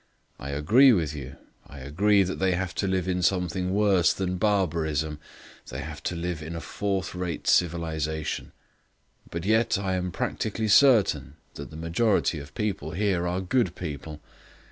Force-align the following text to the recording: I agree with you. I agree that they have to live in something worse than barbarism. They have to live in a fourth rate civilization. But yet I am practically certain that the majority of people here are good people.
I 0.39 0.49
agree 0.49 0.91
with 0.93 1.13
you. 1.13 1.35
I 1.67 1.77
agree 1.77 2.23
that 2.23 2.39
they 2.39 2.53
have 2.53 2.73
to 2.73 2.87
live 2.87 3.07
in 3.07 3.21
something 3.21 3.71
worse 3.71 4.13
than 4.13 4.37
barbarism. 4.39 5.19
They 5.67 5.81
have 5.81 6.01
to 6.05 6.15
live 6.15 6.41
in 6.41 6.55
a 6.55 6.59
fourth 6.59 7.13
rate 7.13 7.45
civilization. 7.45 8.51
But 9.29 9.45
yet 9.45 9.77
I 9.77 9.93
am 9.93 10.11
practically 10.11 10.69
certain 10.69 11.35
that 11.53 11.69
the 11.69 11.77
majority 11.77 12.39
of 12.39 12.55
people 12.55 12.93
here 12.93 13.27
are 13.27 13.41
good 13.41 13.75
people. 13.75 14.19